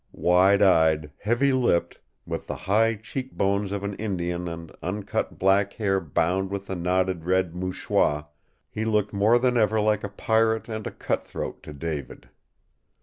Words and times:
Wide 0.13 0.63
eyed, 0.63 1.11
heavy 1.19 1.53
lipped, 1.53 1.99
with 2.25 2.47
the 2.47 2.55
high 2.55 2.95
cheek 2.95 3.33
bones 3.33 3.71
of 3.71 3.83
an 3.83 3.93
Indian 3.97 4.47
and 4.47 4.75
uncut 4.81 5.37
black 5.37 5.73
hair 5.73 5.99
bound 6.01 6.49
with 6.49 6.65
the 6.65 6.75
knotted 6.75 7.23
red 7.23 7.53
MOUCHOIR, 7.53 8.25
he 8.71 8.83
looked 8.83 9.13
more 9.13 9.37
than 9.37 9.57
ever 9.57 9.79
like 9.79 10.03
a 10.03 10.09
pirate 10.09 10.67
and 10.67 10.87
a 10.87 10.91
cutthroat 10.91 11.61
to 11.61 11.71
David. 11.71 12.29